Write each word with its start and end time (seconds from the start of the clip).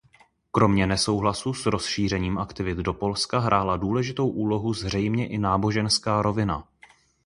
Kromě 0.51 0.87
nesouhlasu 0.87 1.53
s 1.53 1.65
rozšířením 1.65 2.37
aktivit 2.37 2.77
do 2.77 2.93
Polska 2.93 3.39
hrála 3.39 3.77
důležitou 3.77 4.27
úlohu 4.29 4.73
zřejmě 4.73 5.27
i 5.27 5.37
náboženská 5.37 6.21
rovina. 6.21 6.67